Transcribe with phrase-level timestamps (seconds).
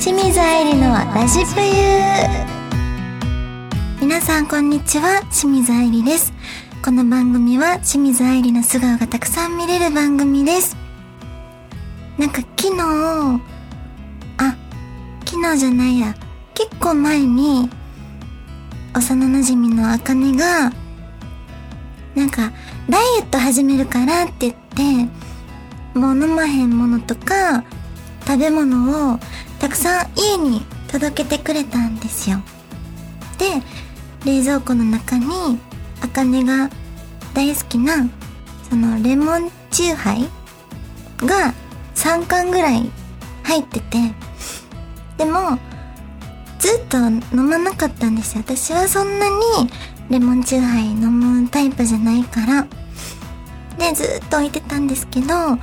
[0.00, 1.66] 清水愛理のラジプユ
[4.00, 5.20] 皆さんこんにちは。
[5.30, 6.32] 清水愛理です。
[6.82, 10.74] この番組は清水愛理の素顔がたくさん見れる番組です。
[12.16, 12.80] なんか昨日
[14.38, 14.56] あ
[15.26, 16.14] 昨日じゃないや。
[16.54, 17.68] 結構前に
[18.94, 20.72] 幼馴染のあかねが
[22.14, 22.52] なんか
[22.88, 27.64] ダイエット始めるからって言ってもう飲まへんものとか
[28.26, 29.18] 食べ物を
[29.60, 32.38] たくさん家に届けてくれたんですよ。
[33.38, 33.62] で、
[34.24, 35.26] 冷蔵庫の中に、
[36.00, 36.70] あかねが
[37.34, 38.08] 大好きな、
[38.68, 40.28] そのレモンチューハイ
[41.26, 41.54] が
[41.94, 42.90] 3缶ぐらい
[43.42, 43.98] 入ってて、
[45.18, 45.58] でも、
[46.58, 48.42] ずっと飲まなかったんですよ。
[48.46, 49.70] 私はそんなに
[50.08, 52.66] レモンチューハイ飲むタイプじゃないから。
[53.78, 55.58] で、ずっと置いてたんですけど、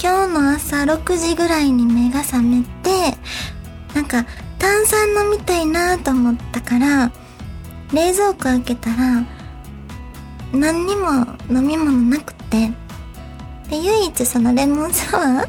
[0.00, 3.18] 今日の朝6時ぐらいに目が覚めて、
[3.94, 4.24] なんか
[4.58, 7.10] 炭酸飲みたいなと思ったから、
[7.92, 9.24] 冷蔵庫開けたら、
[10.52, 12.70] 何にも飲み物なくて、
[13.68, 15.48] で、唯一そのレモンサワー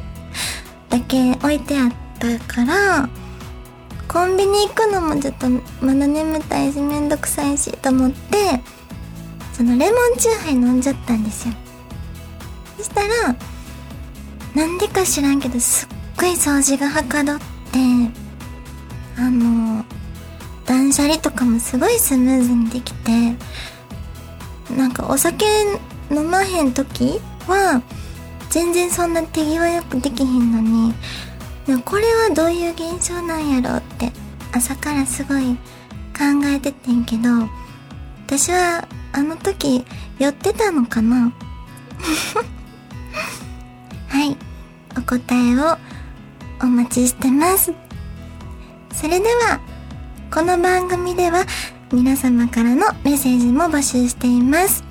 [0.90, 3.10] だけ置いてあったから、
[4.08, 5.48] コンビニ行くのもちょっと
[5.86, 8.62] まだ眠たいしめんどくさいしと思って、
[9.54, 11.54] そのレモンチューハイ飲んじゃったんですよ。
[12.78, 13.36] そしたら、
[14.60, 17.44] なんでか知らんけどすっごい掃除がはかどって
[19.18, 19.86] あの
[20.66, 23.10] 断捨離とかもすごいスムーズにできて
[24.76, 25.46] なんかお酒
[26.12, 27.82] 飲まへん時は
[28.50, 30.94] 全然そんな手際よくできひんのに
[31.86, 34.12] これはどういう現象なんやろうって
[34.52, 35.56] 朝からすごい
[36.14, 37.30] 考えててんけど
[38.28, 39.86] 私はあの時
[40.20, 41.32] 酔ってたのかな？
[44.98, 45.78] お答えを
[46.62, 47.74] お待ちしてます。
[48.94, 49.60] それでは
[50.34, 51.46] この番組では
[51.92, 54.84] 皆様からのメッセージも募集しています。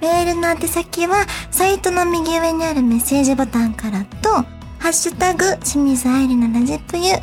[0.00, 4.30] メールの宛先はサイトの右上にあるメッセージボタンからと
[4.78, 7.20] ハッシュタグ清水愛理のラジプユで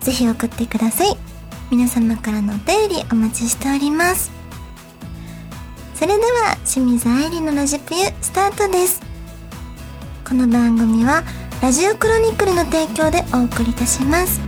[0.00, 1.16] ぜひ送ってください。
[1.70, 4.30] 皆様からのお便りお待ちしております。
[5.94, 9.09] それでは清水愛理のラジプユスタートです。
[10.30, 11.24] この番組は
[11.60, 14.40] ラジオクロニクルの提供でお送りいたします。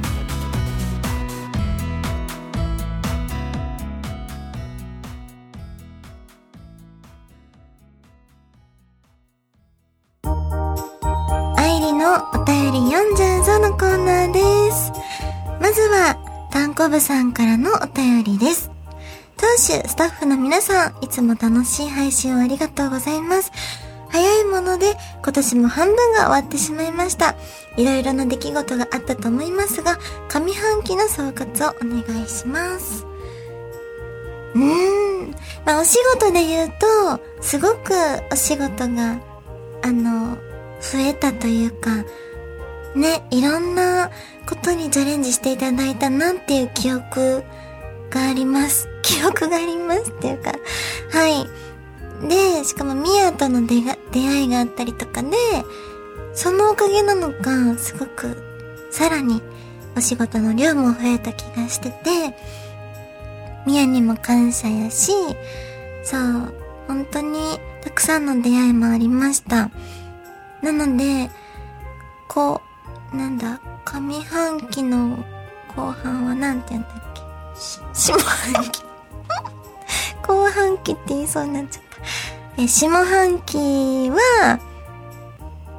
[11.56, 14.92] 愛理のお便り読んじゃうぞのコーナーです。
[15.60, 18.70] まずはタンコブさんからのお便りです。
[19.36, 23.50] 当主スタッフの皆さんいつも楽しい配信をありがとうございます。
[24.12, 27.34] 早いもので今年も半分が終わってしまいました。
[27.76, 33.06] いろいろな出来事があったと思いますが、上半期の総括をお願いします。
[34.54, 35.30] うーん。
[35.64, 37.94] まあ、お仕事で言うと、すごく
[38.30, 39.18] お仕事が、
[39.82, 40.36] あの、
[40.80, 42.04] 増えたというか、
[42.94, 44.10] ね、いろんな
[44.46, 47.42] ことにチャレンジしていただいたなっていう記憶
[48.10, 48.88] があります。
[49.02, 50.52] 記憶がありますっていうか、
[51.10, 51.46] はい。
[52.28, 55.30] で、しかもミヤとの出が出会いがあったりとかで、
[56.34, 58.36] そのおかげなのか、すごく、
[58.90, 59.42] さらに
[59.96, 62.36] お仕事の量も増えた気がしてて、
[63.66, 65.12] ミヤにも感謝やし、
[66.04, 66.52] そう、
[66.88, 69.70] 本当にたくさんの出会いもありました。
[70.62, 71.30] なので、
[72.28, 72.60] こ
[73.12, 75.18] う、なんだ、上半期の
[75.76, 77.22] 後半はなんて言うんだっけ？
[77.92, 78.82] 下半期
[80.26, 81.81] 後半期って言いそうになっちゃった。
[82.62, 83.58] え、下半期
[84.10, 84.60] は、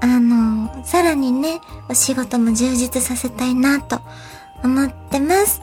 [0.01, 4.01] あの、さらにね、お仕事も充実させたいなと
[4.63, 5.61] 思ってます。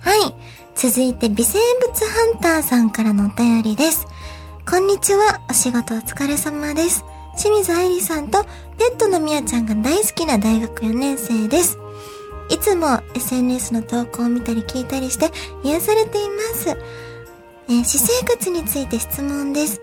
[0.00, 0.34] はい。
[0.74, 4.06] 続いて、微生物ハンターさんからのお便りです。
[4.68, 5.40] こんにちは。
[5.48, 7.02] お仕事お疲れ様です。
[7.38, 8.44] 清水愛理さんと
[8.76, 11.78] ペットのみやちゃんが大好きな大学4年生です。
[12.50, 15.30] いつも SNS の投稿を見たり聞いたりして
[15.64, 16.76] 癒されています。
[17.68, 19.80] えー、私生活について質問です。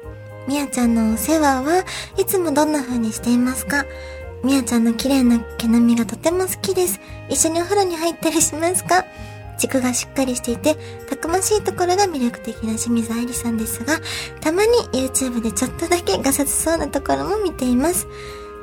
[0.47, 1.83] みやちゃんのお世話は
[2.17, 3.85] いつもどんな風にしていますか？
[4.43, 6.99] みやちゃんの綺麗な毛並みがとても好きです。
[7.29, 9.05] 一緒にお風呂に入ったりしますか？
[9.57, 10.75] 軸がしっかりしていて、
[11.09, 13.99] たくましいところが魅力的な清水愛理さんですが、
[14.41, 18.07] たまに YouTube でちょっとだけガサツそうなところも見ています。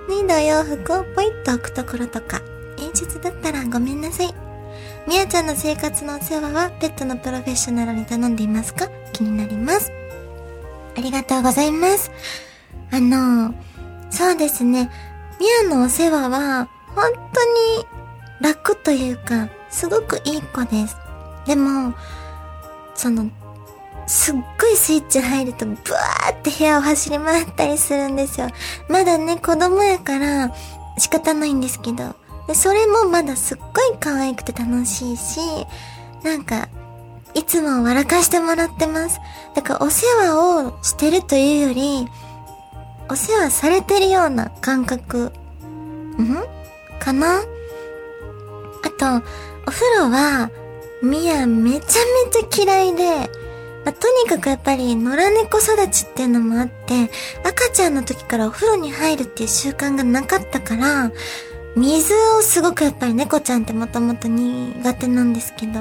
[0.08, 2.42] 脱いだお洋服をポイッと置くところとか、
[2.78, 4.34] 演出だったらごめんなさい。
[5.06, 8.88] みやちゃんの生活のお世話はペットのプロフェッショナルに頼んでいますか？
[9.12, 9.90] 気になります。
[10.96, 12.10] ありがとうございます。
[12.92, 13.54] あの、
[14.10, 14.90] そうですね。
[15.40, 17.86] みやのお世話は、本当に
[18.40, 20.96] 楽というか、すごくいい子です。
[21.46, 21.94] でも、
[22.94, 23.30] その、
[24.06, 28.48] すっごいスイッチ入ると、ブワーって部屋を走り回ったりするんですよ。
[28.88, 30.52] まだね、子供やから
[30.98, 32.14] 仕方ないんですけど。
[32.50, 35.38] で、それもまだすっごい可愛くて楽しいし、
[36.24, 36.68] なんか、
[37.32, 39.20] いつも笑かしてもらってます。
[39.54, 42.08] だからお世話をしてるというより、
[43.08, 45.30] お世話されてるような感覚、
[46.18, 46.26] ん？
[46.98, 47.36] かな？
[47.38, 47.42] あ
[48.98, 49.24] と、
[49.68, 50.50] お風呂は、
[51.04, 51.86] ミヤめちゃめ
[52.32, 53.30] ちゃ嫌いで、
[53.84, 57.12] まあ、とにかくやっぱり野良猫育ちっていうのもあって、
[57.48, 61.12] 赤ちゃんの時からお風呂に入るっていう習慣がなかったから、
[61.76, 65.80] 水をすごくやっぱり猫ちゃんってもともと苦手なんですけど、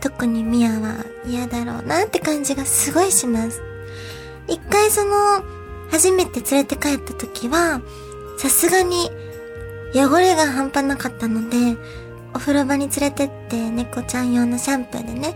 [0.00, 3.62] 特にミヤは嫌だろうなって感じがすごいします。
[4.46, 5.42] 一回その、
[5.90, 7.80] 初めて連れて帰った時は、
[8.38, 9.10] さすがに
[9.94, 11.56] 汚れが半端なかったので、
[12.34, 15.34] お風呂場に連れてって猫ちゃん用のシャンプーでね、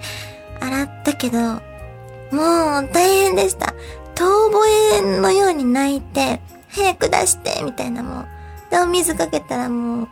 [0.61, 3.75] 洗ったけど、もう大変でした。
[4.15, 8.27] 遠吠えのように泣いて、早く出してみたいなもう。
[8.71, 10.09] で、お水かけたらもう、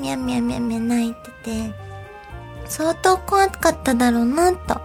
[0.00, 1.74] みゃみゃみゃみゃ泣いてて、
[2.66, 4.80] 相当怖かっただろうな、と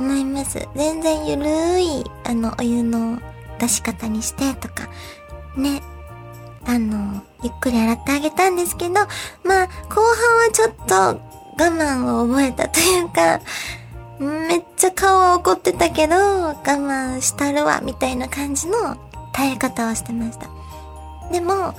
[0.00, 0.66] 思います。
[0.74, 3.18] 全然ゆるい、あの、お湯の
[3.58, 4.88] 出し方にしてとか、
[5.56, 5.82] ね、
[6.66, 9.06] あの、ゆっくり洗ってあげたんですけど、まあ、
[9.88, 11.20] 後半はちょっと我
[11.58, 13.40] 慢を覚えたというか、
[14.18, 18.96] めっちゃ顔は怒ってたけど、我慢したるわ、みたいな感じの
[19.32, 20.48] 耐え方をしてました。
[21.32, 21.74] でも、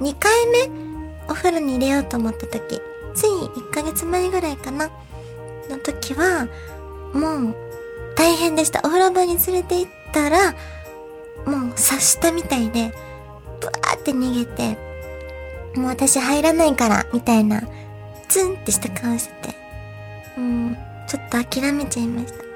[0.00, 0.70] 2回目、
[1.28, 2.80] お風呂に入れようと思った時、
[3.14, 4.90] つい1ヶ月前ぐらいかな、
[5.68, 6.48] の時は、
[7.12, 7.54] もう、
[8.14, 8.80] 大変でした。
[8.80, 10.52] お風呂場に連れて行ったら、
[11.46, 12.92] もう察したみたいで、
[13.60, 14.78] ブワーって逃げて、
[15.78, 17.62] もう私入らないから、みたいな、
[18.28, 19.56] ツンってした顔してて、
[20.36, 20.76] うん、
[21.06, 22.46] ちょっと諦めちゃいました。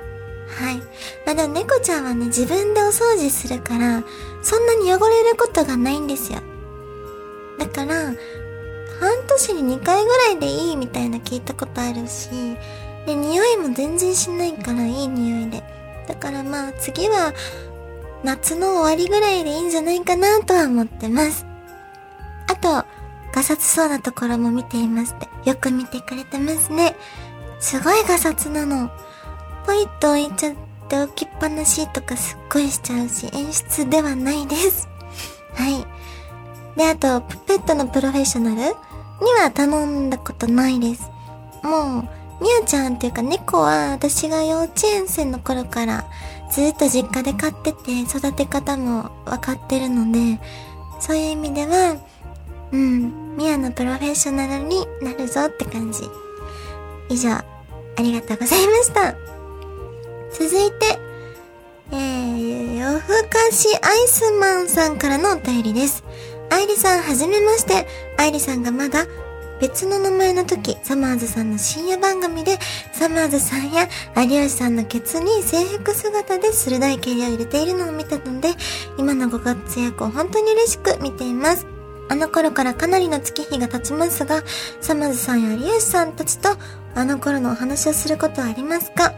[0.64, 0.76] はい。
[1.24, 4.02] まあでも猫ちゃんはね、自分でお掃除するから、
[4.42, 6.40] そんなに汚れることがないんですよ。
[7.60, 8.16] だから、半
[9.28, 12.30] 年に2回ぐらいでいいみたいな聞いたことあるし、
[13.06, 15.62] で、匂いも全然しないからいい匂いで。
[16.08, 17.34] だからまあ次は、
[18.24, 21.44] 夏の終わりぐらいでいいんじゃないかなとは思ってます。
[22.48, 22.84] あと、
[23.32, 25.28] ガサツそうなところも見ていますって。
[25.50, 26.96] よく見てくれてますね。
[27.60, 28.90] すごいガサツなの。
[29.66, 30.54] ポイッと置いちゃっ
[30.88, 34.88] て置きっぱなしとかすっごいしちゃうし、演出ではないです。
[35.54, 35.99] はい。
[36.76, 38.66] で、あと、ペットのプロフェッショナルに
[39.40, 41.10] は頼んだことないです。
[41.62, 46.06] もう、みやちゃんっていうか猫は私が幼稚園生の頃から
[46.50, 50.40] ずっと実家で飼ってて育て方もわかってるので、
[51.00, 51.96] そういう意味では、
[52.72, 56.02] うん、ミヤのプロフェッショナルになるぞって感じ。
[57.08, 57.44] 以上、あ
[57.98, 59.14] りがとうございました。
[60.32, 60.98] 続いて、
[61.92, 66.04] えー、夜更かしアイスマンさんからのお便りです。
[66.50, 67.86] 愛理さん、はじめまして。
[68.18, 69.06] 愛理さんがまだ
[69.60, 72.58] 別の名前の時、サマーズさんの深夜番組で、
[72.92, 78.50] サマーズさんや有吉さんのケツに制服姿で鋭い蹴りを入れているのを見たので、
[78.98, 81.66] 今のご活躍を本当に嬉しく見ています。
[82.08, 84.42] あの頃からかなりの月日が経ちますが、
[84.80, 86.48] サマーズさんや有吉さんたちと、
[86.94, 89.14] あの頃のお話をすることはありますか？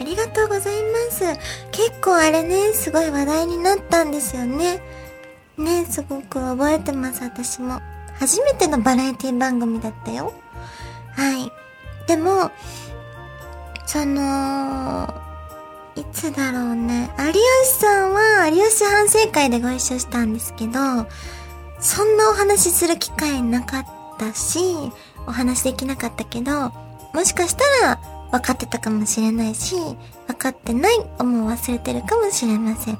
[0.00, 1.22] ありがとうございます。
[1.70, 4.82] 結構あれね、すごい話題になったんですよね。
[5.58, 7.80] ね、すごく覚えてます、私も。
[8.18, 10.32] 初めてのバラエティ番組だったよ。
[11.14, 11.52] はい。
[12.06, 12.50] でも、
[13.86, 15.12] その、
[15.94, 17.10] いつだろうね。
[17.18, 17.40] 有吉
[17.80, 20.72] さんは有吉反省会でご一緒したんですけど、
[21.80, 23.86] そんなお話しする機会なかっ
[24.18, 24.60] たし、
[25.26, 26.72] お話できなかったけど、
[27.12, 29.76] もしかしたら分かってたかもしれないし、
[30.26, 32.98] 分かってない思う忘れてるかもしれません。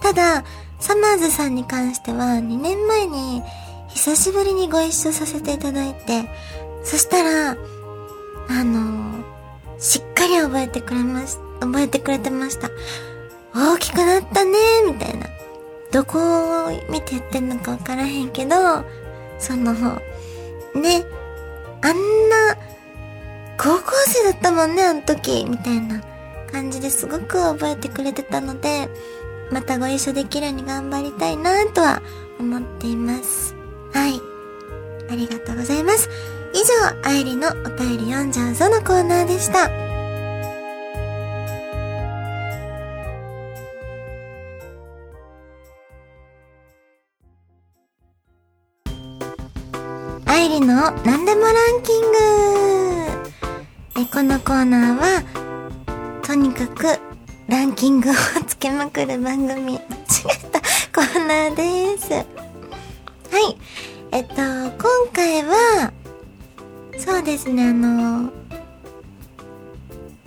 [0.00, 0.44] ただ、
[0.78, 3.42] サマーズさんに関しては2年前に
[3.88, 6.28] 久しぶりにご一緒させていただいて、
[6.84, 7.56] そしたら、
[8.48, 9.24] あの
[9.78, 12.70] しっかり覚えてくれまし、覚えてくれてました。
[13.54, 14.52] 大きくなったね
[14.86, 15.26] みたいな。
[15.92, 18.56] どこを見て言ってんのかわからへんけど、
[19.38, 19.72] その、
[20.74, 21.04] ね、
[21.82, 22.56] あんな、
[23.58, 26.00] 高校生だったもんね、あの時、みたいな
[26.52, 28.88] 感じですごく覚えてくれてたので、
[29.50, 32.02] またご一緒できるように頑張りたいなとは
[32.38, 33.54] 思っています。
[33.92, 34.20] はい。
[35.10, 36.08] ありがとうございます。
[36.54, 39.68] 以上、愛理のお便り読んじゃうぞのコーナーでした。
[50.26, 52.18] 愛愛理の何でもランキング
[54.00, 55.22] えこのコーナーは
[56.22, 57.09] とにかく
[57.50, 58.12] ランキングを
[58.46, 59.80] つけまくる番組間 違っ
[60.52, 60.60] た
[60.94, 62.24] コーナーですはい
[64.12, 64.72] えっと今
[65.12, 65.92] 回は
[66.96, 68.30] そうですねあの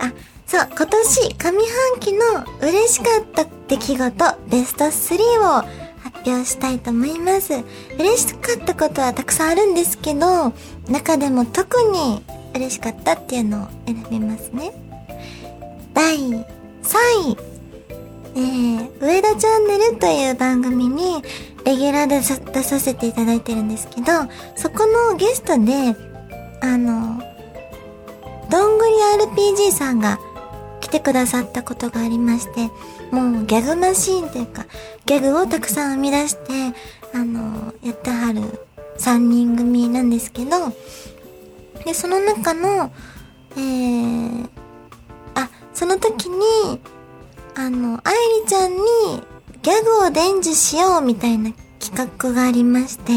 [0.00, 0.12] あ
[0.46, 2.20] そう今年上半期の
[2.60, 5.64] 嬉しかった出来事ベスト3を
[6.02, 7.54] 発表したいと思います。
[7.98, 10.52] 嬉しかったことはたくさんあるんですけど、
[10.86, 12.22] 中でも特に
[12.54, 14.72] 嬉しかったっていうのを選びますね。
[15.94, 16.44] 第
[16.84, 17.54] 3位。
[18.36, 21.22] えー、上田チャンネルという番組に
[21.64, 24.06] レギュラーで出させていただいてるんですけど、
[24.56, 25.96] そこのゲストで、
[26.60, 27.22] あの、
[28.50, 28.92] どんぐり
[29.36, 30.18] RPG さんが
[30.80, 32.70] 来てくださったことがありまして、
[33.10, 34.66] もうギャグマシーンというか、
[35.06, 36.76] ギャグをたくさん生み出して、
[37.14, 38.40] あの、やってはる
[38.98, 40.50] 3人組なんですけど、
[41.84, 42.92] で、その中の、
[43.56, 44.48] えー、
[45.74, 46.80] その時に、
[47.56, 48.78] あの、愛理ちゃんに
[49.62, 53.12] ギャグを伝授しようみたいな企画がありまして、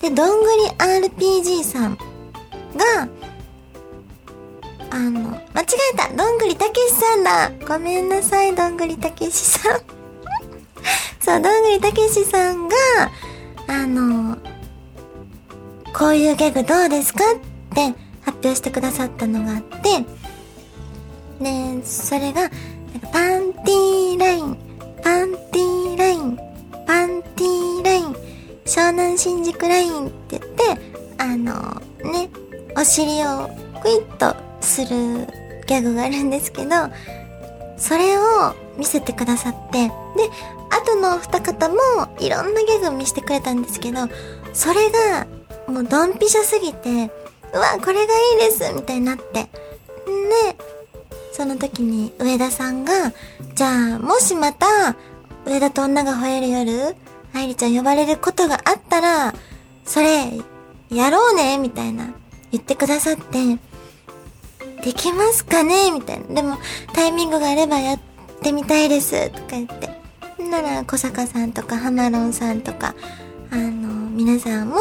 [0.00, 0.62] で、どんぐり
[1.10, 3.08] RPG さんが、
[4.90, 9.80] あの、間違えたどんぐりたけしさんだごめんなさい、どんぐりたけしさん。
[11.20, 12.76] そう、どんぐりたけしさんが、
[13.66, 14.36] あの、
[15.96, 20.04] こういうギャグどうですかって発表してくださったのがあって、
[21.40, 24.56] で、それが、なんかパンティーライン、
[25.02, 26.36] パンティーライン、
[26.86, 28.16] パンティーライン、
[28.64, 30.62] 湘南新宿ラインって言って、
[31.18, 31.52] あの、
[32.10, 32.30] ね、
[32.76, 33.48] お尻を
[33.82, 35.26] クイッとする
[35.66, 36.70] ギャグがあるんですけど、
[37.76, 39.92] それを見せてくださって、で、
[40.70, 41.76] 後のお二方も
[42.18, 44.08] いろんなギャグ見せてくれたんですけど、
[44.52, 45.26] それが
[45.66, 47.10] もうドンピシャすぎて、
[47.52, 49.42] うわ、これがいいですみたいになって。
[49.42, 49.48] んで、
[51.36, 53.12] その時に上田さんが、
[53.56, 54.94] じゃあ、もしまた、
[55.44, 56.96] 上田と女が吠える夜、
[57.34, 59.34] 愛理ちゃん呼ばれることがあったら、
[59.84, 60.30] それ、
[60.90, 62.14] やろうねみたいな、
[62.52, 63.58] 言ってくださって、
[64.84, 66.26] できますかねみたいな。
[66.36, 66.56] でも、
[66.92, 68.00] タイミングがあればやっ
[68.40, 69.30] てみたいです。
[69.30, 69.90] とか言って。
[70.38, 72.94] なら、小坂さんとか、ハマロンさんとか、
[73.50, 74.76] あの、皆さんも、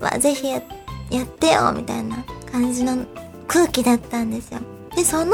[0.00, 0.60] わ、ぜひや、
[1.10, 3.06] やってよみたいな感じの
[3.46, 4.58] 空気だったんですよ。
[4.96, 5.32] で、その、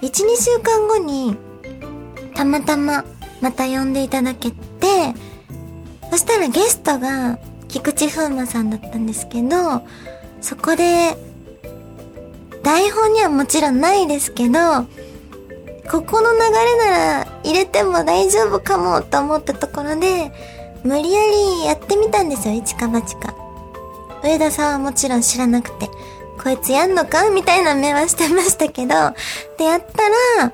[0.00, 1.36] 1、2週間後に、
[2.34, 3.04] たまたま、
[3.40, 4.56] また呼んでいただけて、
[6.10, 9.82] そしたらゲストが、菊池風磨さんだったんですけど、
[10.40, 11.16] そこで、
[12.62, 14.58] 台本にはもちろんないですけど、
[15.90, 20.32] ここの流れなら入れても大丈夫かもと思ったところで、
[20.82, 23.34] 無理やりやってみたんですよ、一か八か。
[24.22, 25.88] 上田さんはもちろん知らなくて、
[26.42, 27.28] こいつやんのか？
[27.30, 28.94] みたいな目はしてましたけど、
[29.58, 30.08] で、やった
[30.42, 30.52] ら、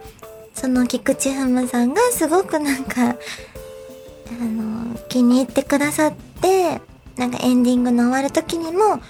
[0.55, 3.14] その菊池風さんがすごくなんか、あ
[4.45, 6.81] の、気に入ってくださって、
[7.17, 9.00] なんかエンディングの終わる時にも、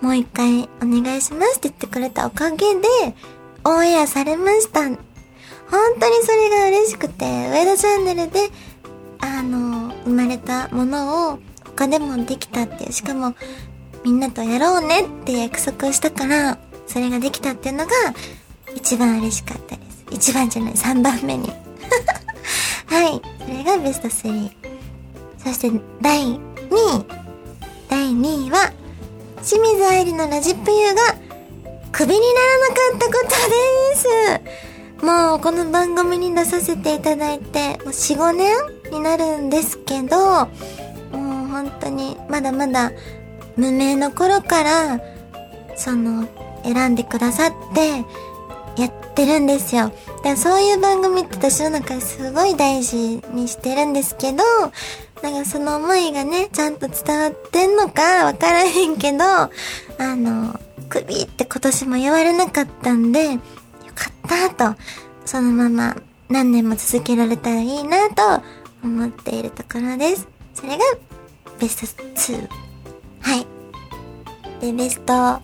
[0.00, 2.88] もう一回お願いしますって言ってくれたおかげで、
[3.64, 4.80] オンエアされました。
[4.82, 4.96] 本
[5.98, 8.50] 当にそれが嬉しくて、上田チャンネルで、
[9.20, 13.34] あの、生まれたものを他でもできたっていう、しかも、
[14.04, 17.92] みんなとやろうねって約束をしたから、それができたっていうのが、
[18.74, 20.04] 一番嬉しかったです。
[20.10, 21.52] 一番じゃない、三番目に。
[22.86, 23.22] はい。
[23.44, 24.50] それがベスト3。
[25.44, 26.38] そして、第2
[27.00, 27.04] 位。
[27.88, 28.72] 第2位は、
[29.44, 31.02] 清水愛理のラジップユーが
[31.92, 33.96] クビにならなかったことで
[35.00, 38.56] すもうこの番組に出させていただいて、もう4、5年
[38.92, 40.46] になるんですけど、も
[41.44, 42.92] う本当にまだまだ
[43.56, 45.00] 無名の頃から、
[45.76, 46.28] その、
[46.64, 48.04] 選んでくださって、
[48.80, 49.92] やってるんですよ。
[50.22, 54.42] だそういう番組って私の中ですごい大事にしてるんですけど、
[55.22, 59.50] なんかその思いがね、ちゃんと伝わってんのかわからへんけど、あ
[59.98, 63.40] の、首って今年も言われなかったんで、よ
[63.94, 64.78] かったと、
[65.24, 65.96] そのまま
[66.28, 68.42] 何年も続けられたらいいなと
[68.82, 70.26] 思っているところです。
[70.54, 70.84] それが
[71.60, 72.61] ベスト2。
[73.22, 73.46] はい。
[74.60, 75.42] で、ベスト1。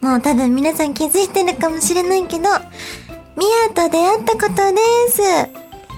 [0.00, 2.44] もう多分皆さん気づいてるかもしれないけど、
[3.36, 4.78] ミヤと出会ったことで
[5.10, 5.22] す。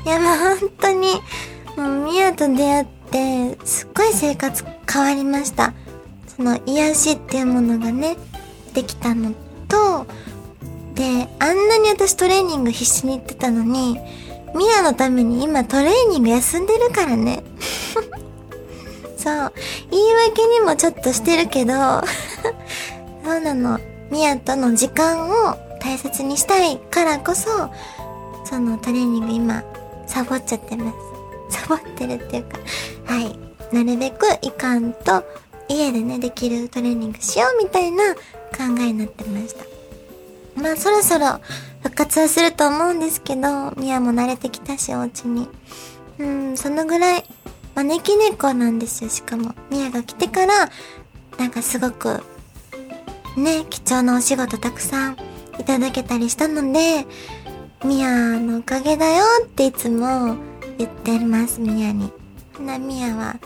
[0.05, 1.21] いやもう本当に、
[1.77, 5.75] もうミヤと出会って、すっごい生活変わりました。
[6.27, 8.17] その癒しっていうものがね、
[8.73, 9.33] できたの
[9.69, 10.07] と、
[10.95, 13.99] で、あんなに私トレーニング必死に行ってたのに、
[14.55, 17.43] ミヤのために今トレーニング休んでるからね。
[19.21, 19.53] そう。
[19.91, 21.73] 言い訳にもちょっとしてるけど、
[23.25, 23.79] そうなの。
[24.11, 27.49] ミヤとの時間を大切にしたいからこそ、
[28.45, 29.63] そのトレーニング今、
[30.07, 30.93] サボっちゃってま
[31.51, 31.59] す。
[31.61, 32.59] サボってるっていうか、
[33.05, 33.39] はい。
[33.73, 35.23] なるべくいかんと、
[35.69, 38.21] 家でね、できるトレーニングしようみたいな考
[38.81, 39.65] えになってました。
[40.61, 41.41] まあ、そろそろ
[41.83, 45.49] 復活はすると思うんですけど、ミヤも慣れてきたし、お家に。
[46.19, 47.25] うん、そのぐらい、
[47.75, 49.55] 招き猫なんですよ、しかも。
[49.71, 50.71] ミヤが来てから、
[51.39, 52.23] なんかすごく、
[53.37, 55.17] ね、貴重なお仕事たくさん
[55.59, 57.07] いただけたりしたので、
[57.85, 60.37] ミヤのおかげだよっていつも
[60.79, 62.13] 言ってます、ミヤに。
[62.59, 63.37] な、ミヤは、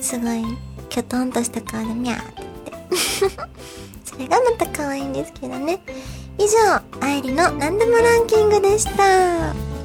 [0.00, 0.44] すごい、
[0.88, 3.36] きょとんとした顔でミャーって言って。
[4.04, 5.80] それがまた可愛いんですけどね。
[6.38, 9.75] 以上、愛理の何でもランキングでした。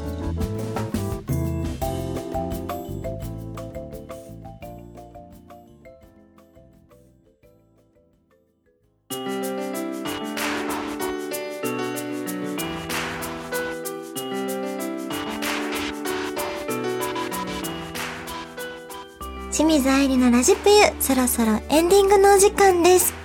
[19.82, 23.16] 水愛理のラジプユ、そろそろエンディングのお時間です。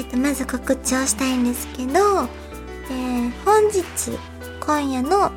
[0.00, 4.18] えっと、まず告知をしたいんですけど、えー、本日、
[4.58, 5.30] 今夜の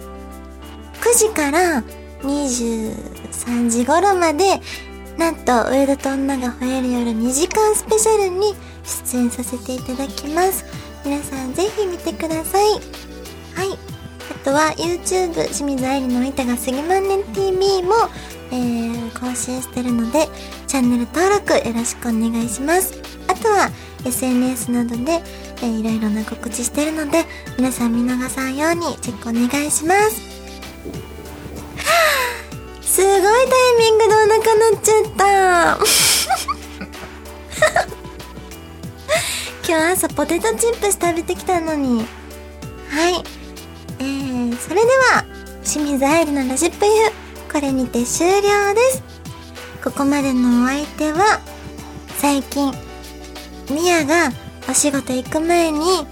[1.01, 1.83] 9時から
[2.23, 4.59] 23時頃まで、
[5.19, 10.65] なんと、上田と女が吠える夜2時間スペシャルに出演させていただきます。
[11.05, 12.71] 皆さんぜひ見てください。
[13.53, 13.77] はい。
[14.31, 17.93] あとは YouTube 清水愛理の板がすぎまんねん TV も、
[18.51, 20.27] えー、更新してるので、
[20.67, 22.93] チャンネル登録よろしくお願いします。
[23.27, 23.69] あとは、
[24.05, 25.21] SNS などで、
[25.61, 27.25] えー、いろいろな告知してるので、
[27.57, 30.37] 皆さん見逃さんようにチェックお願いします。
[32.81, 35.77] すごいタイミングでお腹鳴っちゃった。
[39.67, 42.07] 今日朝ポテトチップス食べてきたのに。
[42.89, 43.23] はい。
[43.99, 44.81] えー、それで
[45.13, 45.25] は、
[45.63, 49.03] 清水愛理のラジップユーこれにて終了です。
[49.83, 51.39] ここまでのお相手は、
[52.17, 52.73] 最近、
[53.71, 54.31] ミヤが
[54.69, 56.05] お仕事行く前に、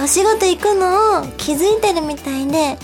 [0.00, 2.78] お仕事行くのを気づいてるみたいで、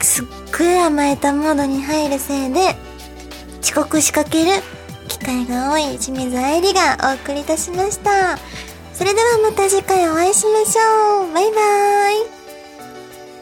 [0.00, 2.76] すっごい甘えたモードに入るせいで、
[3.62, 4.62] 遅刻しかける
[5.08, 8.38] 機会が多い清水愛理がお送りいたしました。
[8.92, 11.32] それではまた次回お会いしましょう。
[11.32, 12.26] バイバー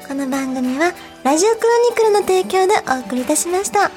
[0.05, 0.07] イ。
[0.07, 3.81] この番組は、ラジオクロニクルの提供でお送りいたしました。
[3.81, 3.89] は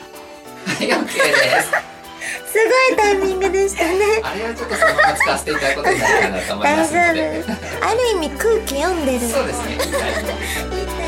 [0.81, 1.71] い、OK です。
[2.51, 2.59] す
[2.89, 4.21] ごいタイミングでしたね。
[4.21, 7.21] あれはちょっとそのまま使わせていただくことになるかなと思いますので。
[7.21, 7.87] 大丈夫。
[7.87, 9.19] ある意味空気読んでる。
[9.19, 11.02] そうですね、は い